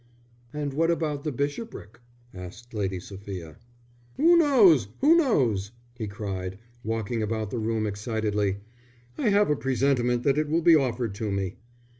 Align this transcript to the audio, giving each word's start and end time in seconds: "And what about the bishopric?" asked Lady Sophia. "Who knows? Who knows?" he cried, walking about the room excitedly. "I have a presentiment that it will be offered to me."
"And 0.51 0.73
what 0.73 0.89
about 0.89 1.23
the 1.23 1.31
bishopric?" 1.31 1.99
asked 2.33 2.73
Lady 2.73 2.99
Sophia. 2.99 3.57
"Who 4.17 4.35
knows? 4.35 4.87
Who 5.01 5.15
knows?" 5.15 5.73
he 5.95 6.07
cried, 6.07 6.57
walking 6.83 7.21
about 7.21 7.51
the 7.51 7.59
room 7.59 7.85
excitedly. 7.85 8.61
"I 9.19 9.29
have 9.29 9.51
a 9.51 9.55
presentiment 9.55 10.23
that 10.23 10.39
it 10.39 10.49
will 10.49 10.63
be 10.63 10.75
offered 10.75 11.13
to 11.13 11.29
me." 11.29 11.57